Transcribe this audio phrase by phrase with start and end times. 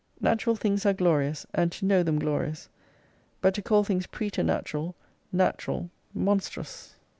[0.19, 2.69] Natural things are glorious, and to know them glorious:
[3.39, 4.95] but to call things preternatural,
[5.31, 6.95] natural, monstrous.